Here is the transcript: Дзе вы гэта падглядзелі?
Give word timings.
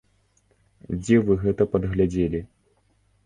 Дзе 1.01 1.17
вы 1.27 1.33
гэта 1.43 1.67
падглядзелі? 1.73 2.39